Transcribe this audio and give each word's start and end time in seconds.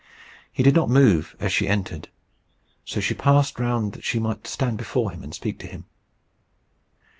He 0.51 0.63
did 0.63 0.73
not 0.73 0.89
move 0.89 1.35
as 1.39 1.53
she 1.53 1.67
entered, 1.67 2.09
so 2.83 2.99
she 2.99 3.13
passed 3.13 3.59
round 3.59 3.93
that 3.93 4.03
she 4.03 4.17
might 4.17 4.47
stand 4.47 4.79
before 4.79 5.11
him 5.11 5.21
and 5.21 5.31
speak 5.35 5.59
to 5.59 5.67
him. 5.67 5.85